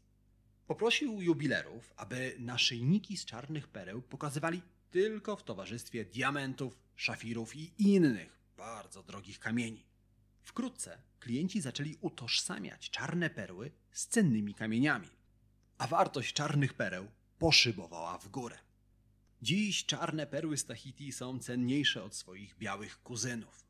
Poprosił 0.67 1.21
jubilerów, 1.21 1.93
aby 1.95 2.35
naszyjniki 2.39 3.17
z 3.17 3.25
czarnych 3.25 3.67
pereł 3.67 4.01
pokazywali 4.01 4.61
tylko 4.91 5.35
w 5.35 5.43
towarzystwie 5.43 6.05
diamentów, 6.05 6.77
szafirów 6.95 7.55
i 7.55 7.71
innych 7.77 8.39
bardzo 8.57 9.03
drogich 9.03 9.39
kamieni. 9.39 9.85
Wkrótce 10.43 10.97
klienci 11.19 11.61
zaczęli 11.61 11.97
utożsamiać 12.01 12.89
czarne 12.89 13.29
perły 13.29 13.71
z 13.91 14.07
cennymi 14.07 14.53
kamieniami, 14.53 15.07
a 15.77 15.87
wartość 15.87 16.33
czarnych 16.33 16.73
pereł 16.73 17.07
poszybowała 17.39 18.17
w 18.17 18.27
górę. 18.27 18.57
Dziś 19.41 19.85
czarne 19.85 20.27
perły 20.27 20.57
z 20.57 20.65
Tahiti 20.65 21.11
są 21.11 21.39
cenniejsze 21.39 22.03
od 22.03 22.15
swoich 22.15 22.57
białych 22.57 23.03
kuzynów. 23.03 23.65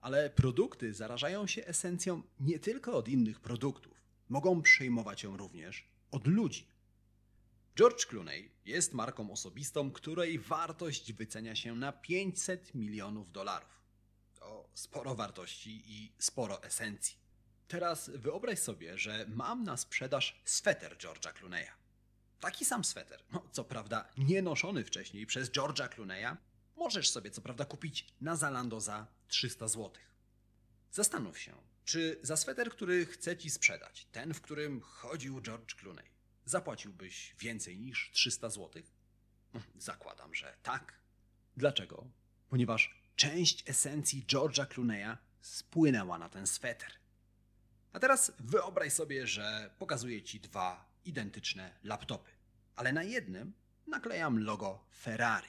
Ale 0.00 0.30
produkty 0.30 0.94
zarażają 0.94 1.46
się 1.46 1.66
esencją 1.66 2.22
nie 2.40 2.58
tylko 2.58 2.96
od 2.96 3.08
innych 3.08 3.40
produktów, 3.40 4.00
mogą 4.28 4.62
przejmować 4.62 5.22
ją 5.22 5.36
również 5.36 5.88
od 6.10 6.26
ludzi. 6.26 6.66
George 7.76 8.06
Clooney 8.06 8.50
jest 8.64 8.94
marką 8.94 9.30
osobistą, 9.30 9.90
której 9.90 10.38
wartość 10.38 11.12
wycenia 11.12 11.56
się 11.56 11.74
na 11.74 11.92
500 11.92 12.74
milionów 12.74 13.32
dolarów. 13.32 13.82
To 14.34 14.68
sporo 14.74 15.14
wartości 15.14 15.82
i 15.86 16.12
sporo 16.18 16.62
esencji. 16.62 17.16
Teraz 17.68 18.10
wyobraź 18.14 18.58
sobie, 18.58 18.98
że 18.98 19.26
mam 19.28 19.64
na 19.64 19.76
sprzedaż 19.76 20.40
sweter 20.44 20.96
George'a 20.96 21.32
Clooney'a. 21.32 21.83
Taki 22.40 22.64
sam 22.64 22.84
sweter, 22.84 23.24
no, 23.32 23.48
co 23.52 23.64
prawda 23.64 24.08
nie 24.18 24.42
noszony 24.42 24.84
wcześniej 24.84 25.26
przez 25.26 25.50
George'a 25.50 25.88
Clooney'a, 25.88 26.36
możesz 26.76 27.10
sobie 27.10 27.30
co 27.30 27.40
prawda 27.40 27.64
kupić 27.64 28.06
na 28.20 28.36
Zalando 28.36 28.80
za 28.80 29.06
300 29.28 29.68
zł. 29.68 29.90
Zastanów 30.90 31.38
się, 31.38 31.54
czy 31.84 32.18
za 32.22 32.36
sweter, 32.36 32.70
który 32.70 33.06
chcę 33.06 33.36
ci 33.36 33.50
sprzedać, 33.50 34.06
ten, 34.12 34.34
w 34.34 34.40
którym 34.40 34.80
chodził 34.80 35.40
George 35.40 35.74
Clooney, 35.74 36.10
zapłaciłbyś 36.44 37.34
więcej 37.38 37.78
niż 37.78 38.10
300 38.12 38.50
zł? 38.50 38.82
Zakładam, 39.78 40.34
że 40.34 40.56
tak. 40.62 40.98
Dlaczego? 41.56 42.10
Ponieważ 42.48 43.00
część 43.16 43.70
esencji 43.70 44.24
George'a 44.26 44.66
Clooney'a 44.66 45.16
spłynęła 45.40 46.18
na 46.18 46.28
ten 46.28 46.46
sweter. 46.46 46.92
A 47.92 47.98
teraz 47.98 48.32
wyobraź 48.38 48.92
sobie, 48.92 49.26
że 49.26 49.74
pokazuję 49.78 50.22
ci 50.22 50.40
dwa 50.40 50.93
identyczne 51.04 51.78
laptopy, 51.82 52.30
ale 52.76 52.92
na 52.92 53.02
jednym 53.02 53.52
naklejam 53.86 54.44
logo 54.44 54.84
Ferrari. 55.00 55.48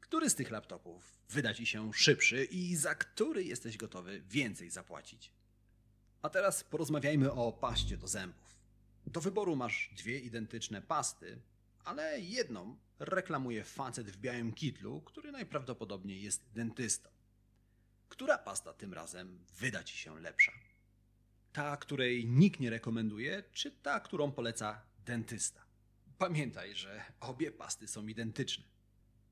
Który 0.00 0.30
z 0.30 0.34
tych 0.34 0.50
laptopów 0.50 1.18
wyda 1.28 1.54
ci 1.54 1.66
się 1.66 1.92
szybszy 1.92 2.44
i 2.44 2.76
za 2.76 2.94
który 2.94 3.44
jesteś 3.44 3.76
gotowy 3.76 4.20
więcej 4.20 4.70
zapłacić? 4.70 5.32
A 6.22 6.28
teraz 6.28 6.64
porozmawiajmy 6.64 7.32
o 7.32 7.52
paście 7.52 7.96
do 7.96 8.08
zębów. 8.08 8.56
Do 9.06 9.20
wyboru 9.20 9.56
masz 9.56 9.90
dwie 9.96 10.18
identyczne 10.18 10.82
pasty, 10.82 11.38
ale 11.84 12.20
jedną 12.20 12.76
reklamuje 12.98 13.64
facet 13.64 14.10
w 14.10 14.16
białym 14.16 14.52
kitlu, 14.52 15.00
który 15.00 15.32
najprawdopodobniej 15.32 16.22
jest 16.22 16.42
dentystą. 16.52 17.10
Która 18.08 18.38
pasta 18.38 18.72
tym 18.72 18.94
razem 18.94 19.44
wyda 19.58 19.82
ci 19.82 19.96
się 19.96 20.20
lepsza? 20.20 20.52
Ta, 21.54 21.76
której 21.76 22.26
nikt 22.26 22.60
nie 22.60 22.70
rekomenduje, 22.70 23.42
czy 23.52 23.70
ta, 23.70 24.00
którą 24.00 24.32
poleca 24.32 24.82
dentysta? 25.06 25.64
Pamiętaj, 26.18 26.74
że 26.74 27.04
obie 27.20 27.52
pasty 27.52 27.88
są 27.88 28.06
identyczne. 28.06 28.64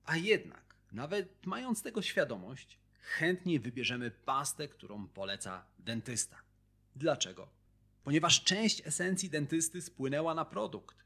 A 0.04 0.16
jednak, 0.16 0.74
nawet 0.92 1.46
mając 1.46 1.82
tego 1.82 2.02
świadomość, 2.02 2.78
chętniej 3.00 3.60
wybierzemy 3.60 4.10
pastę, 4.10 4.68
którą 4.68 5.08
poleca 5.08 5.66
dentysta. 5.78 6.42
Dlaczego? 6.96 7.48
Ponieważ 8.04 8.44
część 8.44 8.86
esencji 8.86 9.30
dentysty 9.30 9.82
spłynęła 9.82 10.34
na 10.34 10.44
produkt. 10.44 10.96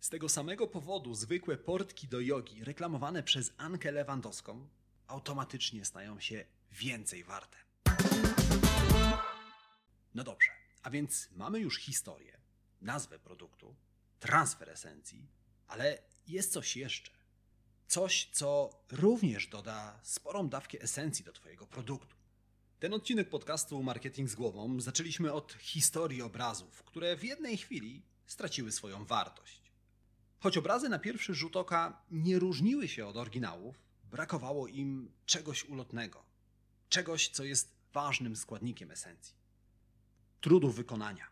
Z 0.00 0.08
tego 0.08 0.28
samego 0.28 0.66
powodu 0.66 1.14
zwykłe 1.14 1.56
portki 1.56 2.08
do 2.08 2.20
jogi 2.20 2.64
reklamowane 2.64 3.22
przez 3.22 3.54
Ankę 3.56 3.92
Lewandowską 3.92 4.68
automatycznie 5.06 5.84
stają 5.84 6.20
się 6.20 6.44
więcej 6.72 7.24
warte. 7.24 7.73
No 10.14 10.24
dobrze, 10.24 10.50
a 10.82 10.90
więc 10.90 11.28
mamy 11.32 11.60
już 11.60 11.78
historię, 11.78 12.40
nazwę 12.80 13.18
produktu, 13.18 13.74
transfer 14.20 14.70
esencji, 14.70 15.26
ale 15.66 15.98
jest 16.26 16.52
coś 16.52 16.76
jeszcze. 16.76 17.10
Coś, 17.86 18.28
co 18.32 18.70
również 18.90 19.46
doda 19.46 20.00
sporą 20.02 20.48
dawkę 20.48 20.80
esencji 20.80 21.24
do 21.24 21.32
Twojego 21.32 21.66
produktu. 21.66 22.16
Ten 22.80 22.94
odcinek 22.94 23.28
podcastu 23.28 23.82
Marketing 23.82 24.30
z 24.30 24.34
głową 24.34 24.80
zaczęliśmy 24.80 25.32
od 25.32 25.52
historii 25.52 26.22
obrazów, 26.22 26.82
które 26.82 27.16
w 27.16 27.24
jednej 27.24 27.56
chwili 27.56 28.02
straciły 28.26 28.72
swoją 28.72 29.04
wartość. 29.04 29.72
Choć 30.38 30.56
obrazy 30.56 30.88
na 30.88 30.98
pierwszy 30.98 31.34
rzut 31.34 31.56
oka 31.56 32.02
nie 32.10 32.38
różniły 32.38 32.88
się 32.88 33.06
od 33.06 33.16
oryginałów, 33.16 33.76
brakowało 34.10 34.68
im 34.68 35.12
czegoś 35.26 35.64
ulotnego, 35.64 36.24
czegoś, 36.88 37.28
co 37.28 37.44
jest 37.44 37.74
ważnym 37.92 38.36
składnikiem 38.36 38.90
esencji. 38.90 39.43
Trudu 40.44 40.70
wykonania. 40.70 41.26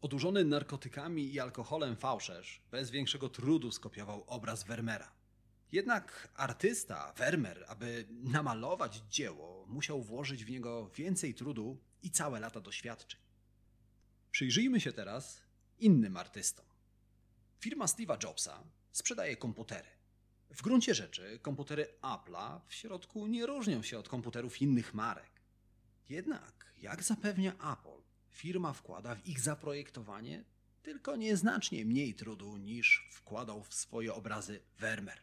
Odurzony 0.00 0.44
narkotykami 0.44 1.32
i 1.32 1.40
alkoholem 1.40 1.96
fałszerz 1.96 2.62
bez 2.70 2.90
większego 2.90 3.28
trudu 3.28 3.72
skopiował 3.72 4.24
obraz 4.26 4.64
Vermeera. 4.64 5.12
Jednak 5.72 6.32
artysta, 6.34 7.12
Vermeer, 7.12 7.64
aby 7.68 8.06
namalować 8.10 9.02
dzieło, 9.10 9.66
musiał 9.66 10.02
włożyć 10.02 10.44
w 10.44 10.50
niego 10.50 10.88
więcej 10.88 11.34
trudu 11.34 11.78
i 12.02 12.10
całe 12.10 12.40
lata 12.40 12.60
doświadczeń. 12.60 13.20
Przyjrzyjmy 14.30 14.80
się 14.80 14.92
teraz 14.92 15.42
innym 15.78 16.16
artystom. 16.16 16.66
Firma 17.60 17.86
Steve'a 17.86 18.24
Jobsa 18.24 18.64
sprzedaje 18.92 19.36
komputery. 19.36 19.88
W 20.50 20.62
gruncie 20.62 20.94
rzeczy 20.94 21.38
komputery 21.42 21.86
Apple'a 22.02 22.60
w 22.66 22.74
środku 22.74 23.26
nie 23.26 23.46
różnią 23.46 23.82
się 23.82 23.98
od 23.98 24.08
komputerów 24.08 24.62
innych 24.62 24.94
marek. 24.94 25.30
Jednak, 26.08 26.72
jak 26.76 27.02
zapewnia 27.02 27.52
Apple, 27.52 28.07
firma 28.38 28.72
wkłada 28.72 29.14
w 29.14 29.26
ich 29.26 29.40
zaprojektowanie 29.40 30.44
tylko 30.82 31.16
nieznacznie 31.16 31.84
mniej 31.84 32.14
trudu 32.14 32.56
niż 32.56 33.08
wkładał 33.12 33.62
w 33.62 33.74
swoje 33.74 34.14
obrazy 34.14 34.60
Vermeer. 34.78 35.18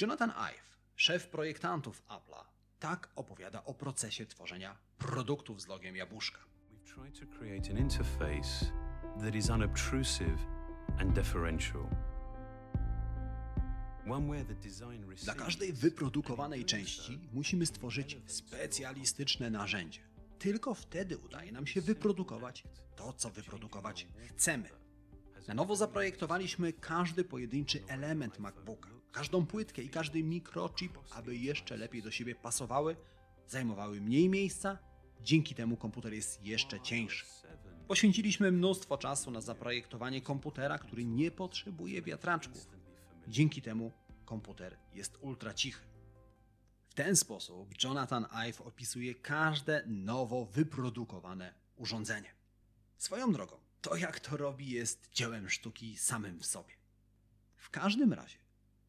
Jonathan 0.00 0.30
Ive, 0.30 0.78
szef 0.96 1.28
projektantów 1.28 2.02
Apple'a, 2.08 2.44
tak 2.78 3.08
opowiada 3.16 3.64
o 3.64 3.74
procesie 3.74 4.26
tworzenia 4.26 4.76
produktów 4.98 5.62
z 5.62 5.66
logiem 5.66 5.96
jabłuszka. 5.96 6.38
We've 6.38 6.94
tried 6.94 7.20
to 7.20 7.38
create 7.38 7.70
an 7.70 7.78
interface 7.78 8.72
that 9.20 9.34
is 9.34 9.50
unobtrusive 9.50 10.38
and 10.98 11.14
differential. 11.14 11.88
One 14.10 14.28
where 14.28 14.44
the 14.44 14.54
design 14.54 15.14
Dla 15.24 15.34
każdej 15.34 15.72
wyprodukowanej 15.72 16.64
części 16.64 17.18
musimy 17.32 17.66
stworzyć 17.66 18.18
specjalistyczne 18.26 19.50
narzędzie. 19.50 20.07
Tylko 20.38 20.74
wtedy 20.74 21.18
udaje 21.18 21.52
nam 21.52 21.66
się 21.66 21.80
wyprodukować 21.80 22.64
to, 22.96 23.12
co 23.12 23.30
wyprodukować 23.30 24.06
chcemy. 24.28 24.68
Na 25.48 25.54
nowo 25.54 25.76
zaprojektowaliśmy 25.76 26.72
każdy 26.72 27.24
pojedynczy 27.24 27.82
element 27.88 28.38
MacBooka, 28.38 28.90
każdą 29.12 29.46
płytkę 29.46 29.82
i 29.82 29.88
każdy 29.88 30.22
mikrochip, 30.22 30.98
aby 31.10 31.36
jeszcze 31.36 31.76
lepiej 31.76 32.02
do 32.02 32.10
siebie 32.10 32.34
pasowały, 32.34 32.96
zajmowały 33.46 34.00
mniej 34.00 34.28
miejsca, 34.28 34.78
dzięki 35.22 35.54
temu 35.54 35.76
komputer 35.76 36.12
jest 36.12 36.42
jeszcze 36.42 36.80
cieńszy. 36.80 37.26
Poświęciliśmy 37.88 38.52
mnóstwo 38.52 38.98
czasu 38.98 39.30
na 39.30 39.40
zaprojektowanie 39.40 40.20
komputera, 40.20 40.78
który 40.78 41.04
nie 41.04 41.30
potrzebuje 41.30 42.02
wiatraczków. 42.02 42.66
Dzięki 43.28 43.62
temu 43.62 43.92
komputer 44.24 44.76
jest 44.94 45.18
ultra 45.20 45.54
cichy. 45.54 45.97
W 46.88 46.94
ten 46.94 47.16
sposób 47.16 47.82
Jonathan 47.84 48.26
Ive 48.32 48.60
opisuje 48.60 49.14
każde 49.14 49.82
nowo 49.86 50.44
wyprodukowane 50.44 51.54
urządzenie. 51.76 52.34
Swoją 52.98 53.32
drogą, 53.32 53.56
to 53.80 53.96
jak 53.96 54.20
to 54.20 54.36
robi 54.36 54.70
jest 54.70 55.08
dziełem 55.12 55.50
sztuki 55.50 55.96
samym 55.96 56.40
w 56.40 56.46
sobie. 56.46 56.74
W 57.56 57.70
każdym 57.70 58.12
razie, 58.12 58.38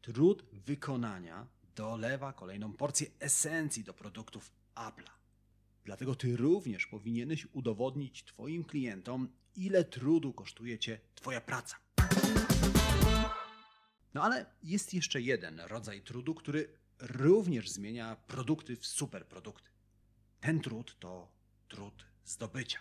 trud 0.02 0.44
wykonania 0.52 1.46
dolewa 1.76 2.32
kolejną 2.32 2.72
porcję 2.72 3.06
esencji 3.20 3.84
do 3.84 3.94
produktów 3.94 4.52
Apple'a. 4.74 5.10
Dlatego 5.84 6.14
ty 6.14 6.36
również 6.36 6.86
powinieneś 6.86 7.46
udowodnić 7.52 8.24
Twoim 8.24 8.64
klientom, 8.64 9.28
ile 9.56 9.84
trudu 9.84 10.32
kosztuje 10.32 10.78
Cię 10.78 11.00
Twoja 11.14 11.40
praca. 11.40 11.76
No 14.14 14.22
ale 14.22 14.46
jest 14.62 14.94
jeszcze 14.94 15.20
jeden 15.20 15.60
rodzaj 15.60 16.02
trudu, 16.02 16.34
który 16.34 16.79
również 17.00 17.70
zmienia 17.70 18.16
produkty 18.16 18.76
w 18.76 18.86
superprodukty. 18.86 19.70
Ten 20.40 20.60
trud 20.60 20.98
to 20.98 21.32
trud 21.68 22.04
zdobycia. 22.24 22.78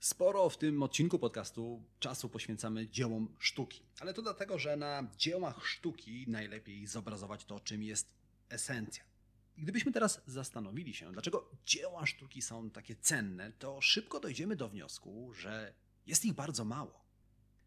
Sporo 0.00 0.50
w 0.50 0.58
tym 0.58 0.82
odcinku 0.82 1.18
podcastu 1.18 1.84
czasu 1.98 2.28
poświęcamy 2.28 2.88
dziełom 2.88 3.36
sztuki, 3.38 3.82
ale 4.00 4.14
to 4.14 4.22
dlatego, 4.22 4.58
że 4.58 4.76
na 4.76 5.10
dziełach 5.16 5.66
sztuki 5.66 6.24
najlepiej 6.28 6.86
zobrazować 6.86 7.44
to, 7.44 7.60
czym 7.60 7.82
jest 7.82 8.08
esencja. 8.48 9.04
I 9.56 9.62
gdybyśmy 9.62 9.92
teraz 9.92 10.20
zastanowili 10.26 10.94
się, 10.94 11.12
dlaczego 11.12 11.50
dzieła 11.64 12.06
sztuki 12.06 12.42
są 12.42 12.70
takie 12.70 12.96
cenne, 12.96 13.52
to 13.52 13.80
szybko 13.80 14.20
dojdziemy 14.20 14.56
do 14.56 14.68
wniosku, 14.68 15.32
że 15.32 15.74
jest 16.06 16.24
ich 16.24 16.32
bardzo 16.32 16.64
mało. 16.64 17.04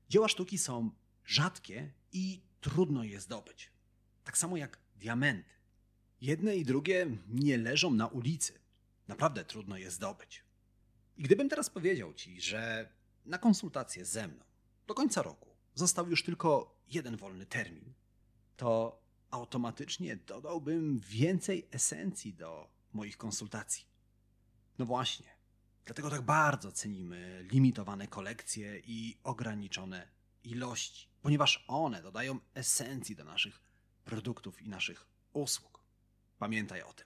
Dzieła 0.09 0.27
sztuki 0.27 0.57
są 0.57 0.91
rzadkie 1.25 1.93
i 2.11 2.41
trudno 2.61 3.03
je 3.03 3.21
zdobyć. 3.21 3.71
Tak 4.23 4.38
samo 4.38 4.57
jak 4.57 4.79
diamenty. 4.95 5.55
Jedne 6.21 6.56
i 6.56 6.65
drugie 6.65 7.17
nie 7.28 7.58
leżą 7.58 7.91
na 7.91 8.08
ulicy. 8.08 8.60
Naprawdę 9.08 9.45
trudno 9.45 9.78
je 9.78 9.91
zdobyć. 9.91 10.43
I 11.17 11.23
gdybym 11.23 11.49
teraz 11.49 11.69
powiedział 11.69 12.13
ci, 12.13 12.41
że 12.41 12.89
na 13.25 13.38
konsultację 13.38 14.06
ze 14.06 14.28
mną 14.28 14.43
do 14.88 14.93
końca 14.93 15.21
roku 15.21 15.49
został 15.73 16.10
już 16.10 16.23
tylko 16.23 16.75
jeden 16.88 17.17
wolny 17.17 17.45
termin, 17.45 17.93
to 18.58 19.01
automatycznie 19.32 20.15
dodałbym 20.15 20.99
więcej 20.99 21.67
esencji 21.71 22.34
do 22.34 22.69
moich 22.93 23.17
konsultacji. 23.17 23.86
No 24.80 24.86
właśnie, 24.86 25.28
dlatego 25.86 26.10
tak 26.10 26.21
bardzo 26.21 26.71
cenimy 26.71 27.47
limitowane 27.51 28.08
kolekcje 28.08 28.80
i 28.80 29.17
ograniczone 29.23 30.08
ilości, 30.43 31.08
ponieważ 31.21 31.65
one 31.67 32.01
dodają 32.01 32.39
esencji 32.54 33.15
do 33.15 33.23
naszych 33.23 33.62
produktów 34.06 34.62
i 34.62 34.69
naszych 34.69 35.08
usług. 35.34 35.74
Pamiętaj 36.39 36.82
o 36.82 36.93
tym. 36.93 37.06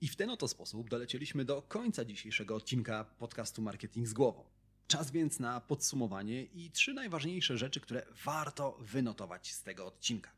I 0.00 0.08
w 0.08 0.16
ten 0.16 0.30
oto 0.30 0.48
sposób 0.48 0.90
dolecieliśmy 0.90 1.44
do 1.44 1.62
końca 1.62 2.04
dzisiejszego 2.04 2.56
odcinka 2.56 3.04
podcastu 3.04 3.62
Marketing 3.62 4.08
z 4.08 4.12
głową. 4.12 4.44
Czas 4.86 5.10
więc 5.10 5.40
na 5.40 5.60
podsumowanie 5.60 6.42
i 6.42 6.70
trzy 6.70 6.94
najważniejsze 6.94 7.58
rzeczy, 7.58 7.80
które 7.80 8.06
warto 8.24 8.78
wynotować 8.80 9.52
z 9.52 9.62
tego 9.62 9.86
odcinka. 9.86 10.30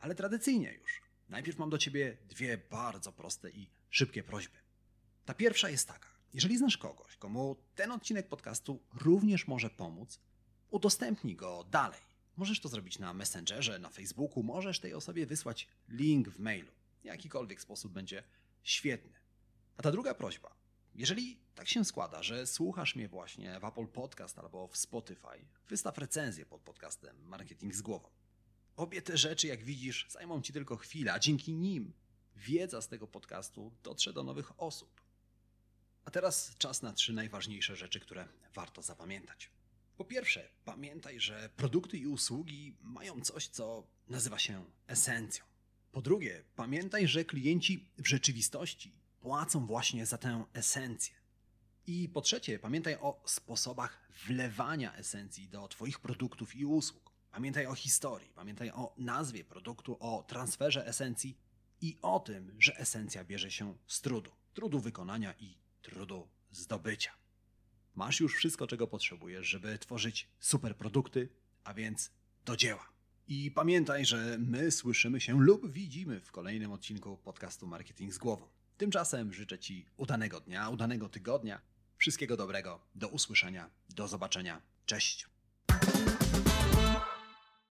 Ale 0.00 0.14
tradycyjnie 0.14 0.72
już. 0.72 1.02
Najpierw 1.28 1.58
mam 1.58 1.70
do 1.70 1.78
Ciebie 1.78 2.16
dwie 2.28 2.58
bardzo 2.70 3.12
proste 3.12 3.50
i 3.50 3.68
szybkie 3.90 4.22
prośby. 4.22 4.58
Ta 5.24 5.34
pierwsza 5.34 5.68
jest 5.68 5.88
taka. 5.88 6.08
Jeżeli 6.34 6.58
znasz 6.58 6.78
kogoś, 6.78 7.16
komu 7.16 7.56
ten 7.74 7.92
odcinek 7.92 8.28
podcastu 8.28 8.82
również 8.94 9.46
może 9.48 9.70
pomóc, 9.70 10.20
udostępnij 10.70 11.36
go 11.36 11.64
dalej. 11.70 12.11
Możesz 12.36 12.60
to 12.60 12.68
zrobić 12.68 12.98
na 12.98 13.14
Messengerze, 13.14 13.78
na 13.78 13.90
Facebooku, 13.90 14.42
możesz 14.42 14.80
tej 14.80 14.94
osobie 14.94 15.26
wysłać 15.26 15.68
link 15.88 16.28
w 16.28 16.38
mailu. 16.38 16.72
Jakikolwiek 17.04 17.60
sposób 17.60 17.92
będzie 17.92 18.22
świetny. 18.62 19.12
A 19.76 19.82
ta 19.82 19.90
druga 19.90 20.14
prośba. 20.14 20.54
Jeżeli 20.94 21.38
tak 21.54 21.68
się 21.68 21.84
składa, 21.84 22.22
że 22.22 22.46
słuchasz 22.46 22.96
mnie 22.96 23.08
właśnie 23.08 23.60
w 23.60 23.64
Apple 23.64 23.86
Podcast 23.86 24.38
albo 24.38 24.68
w 24.68 24.76
Spotify, 24.76 25.44
wystaw 25.68 25.98
recenzję 25.98 26.46
pod 26.46 26.60
podcastem 26.60 27.16
Marketing 27.22 27.74
z 27.74 27.82
głową. 27.82 28.08
Obie 28.76 29.02
te 29.02 29.18
rzeczy, 29.18 29.46
jak 29.46 29.64
widzisz, 29.64 30.06
zajmą 30.08 30.42
ci 30.42 30.52
tylko 30.52 30.76
chwilę, 30.76 31.12
a 31.12 31.18
dzięki 31.18 31.54
nim 31.54 31.92
wiedza 32.36 32.82
z 32.82 32.88
tego 32.88 33.06
podcastu 33.06 33.72
dotrze 33.82 34.12
do 34.12 34.22
nowych 34.22 34.60
osób. 34.60 35.00
A 36.04 36.10
teraz 36.10 36.56
czas 36.58 36.82
na 36.82 36.92
trzy 36.92 37.12
najważniejsze 37.12 37.76
rzeczy, 37.76 38.00
które 38.00 38.28
warto 38.54 38.82
zapamiętać. 38.82 39.50
Po 40.02 40.06
pierwsze, 40.06 40.48
pamiętaj, 40.64 41.20
że 41.20 41.50
produkty 41.56 41.98
i 41.98 42.06
usługi 42.06 42.76
mają 42.80 43.20
coś, 43.20 43.48
co 43.48 43.86
nazywa 44.08 44.38
się 44.38 44.64
esencją. 44.86 45.44
Po 45.92 46.02
drugie, 46.02 46.44
pamiętaj, 46.56 47.08
że 47.08 47.24
klienci 47.24 47.88
w 47.98 48.08
rzeczywistości 48.08 48.92
płacą 49.20 49.66
właśnie 49.66 50.06
za 50.06 50.18
tę 50.18 50.44
esencję. 50.52 51.14
I 51.86 52.08
po 52.08 52.20
trzecie, 52.20 52.58
pamiętaj 52.58 52.94
o 52.94 53.22
sposobach 53.26 54.08
wlewania 54.26 54.94
esencji 54.96 55.48
do 55.48 55.68
Twoich 55.68 56.00
produktów 56.00 56.54
i 56.54 56.64
usług. 56.64 57.12
Pamiętaj 57.30 57.66
o 57.66 57.74
historii, 57.74 58.32
pamiętaj 58.34 58.70
o 58.70 58.94
nazwie 58.98 59.44
produktu, 59.44 59.96
o 60.00 60.24
transferze 60.28 60.86
esencji 60.86 61.38
i 61.80 61.98
o 62.02 62.20
tym, 62.20 62.56
że 62.58 62.76
esencja 62.76 63.24
bierze 63.24 63.50
się 63.50 63.74
z 63.86 64.00
trudu. 64.00 64.30
Trudu 64.54 64.80
wykonania 64.80 65.34
i 65.38 65.58
trudu 65.82 66.28
zdobycia. 66.50 67.21
Masz 67.94 68.20
już 68.20 68.36
wszystko, 68.36 68.66
czego 68.66 68.86
potrzebujesz, 68.86 69.46
żeby 69.46 69.78
tworzyć 69.78 70.28
super 70.40 70.76
produkty, 70.76 71.28
a 71.64 71.74
więc 71.74 72.10
do 72.44 72.56
dzieła. 72.56 72.92
I 73.28 73.50
pamiętaj, 73.50 74.04
że 74.04 74.36
my 74.38 74.70
słyszymy 74.70 75.20
się 75.20 75.40
lub 75.40 75.72
widzimy 75.72 76.20
w 76.20 76.32
kolejnym 76.32 76.72
odcinku 76.72 77.16
podcastu 77.16 77.66
Marketing 77.66 78.14
z 78.14 78.18
Głową. 78.18 78.46
Tymczasem 78.76 79.32
życzę 79.32 79.58
Ci 79.58 79.86
udanego 79.96 80.40
dnia, 80.40 80.68
udanego 80.68 81.08
tygodnia, 81.08 81.60
wszystkiego 81.96 82.36
dobrego, 82.36 82.80
do 82.94 83.08
usłyszenia, 83.08 83.70
do 83.90 84.08
zobaczenia. 84.08 84.62
Cześć! 84.86 85.31